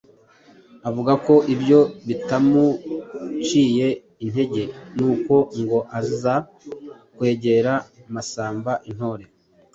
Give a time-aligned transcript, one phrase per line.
[0.89, 3.87] Avuga ko ibyo bitamuciye
[4.25, 4.63] intege,
[4.95, 6.35] nuko ngo aza
[7.15, 7.73] kwegera
[8.13, 9.25] Massamba Intore,